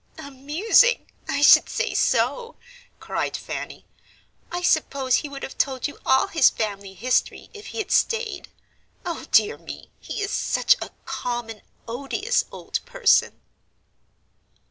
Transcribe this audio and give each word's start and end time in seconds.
"Amusing! 0.17 1.11
I 1.29 1.43
should 1.43 1.69
say 1.69 1.93
so!" 1.93 2.55
cried 2.99 3.37
Fanny. 3.37 3.85
"I 4.51 4.63
suppose 4.63 5.17
he 5.17 5.29
would 5.29 5.43
have 5.43 5.59
told 5.59 5.87
you 5.87 5.99
all 6.07 6.25
his 6.25 6.49
family 6.49 6.95
history 6.95 7.51
if 7.53 7.67
he 7.67 7.77
had 7.77 7.91
stayed. 7.91 8.49
O 9.05 9.25
dear 9.31 9.59
me, 9.59 9.91
he 9.99 10.23
is 10.23 10.31
such 10.31 10.75
a 10.81 10.89
common, 11.05 11.61
odious 11.87 12.45
old 12.51 12.83
person." 12.83 13.41